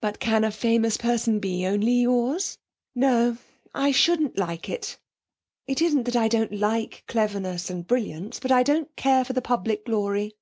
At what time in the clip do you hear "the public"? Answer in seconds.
9.32-9.84